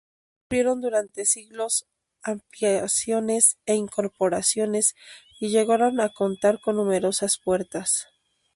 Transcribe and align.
Sufrieron 0.49 0.81
durante 0.81 1.25
siglos 1.25 1.85
ampliaciones 2.23 3.59
e 3.67 3.75
incorporaciones, 3.75 4.95
y 5.39 5.49
llegaron 5.49 5.99
a 6.01 6.09
contar 6.09 6.59
con 6.59 6.77
numerosas 6.77 7.37
puertas. 7.37 8.07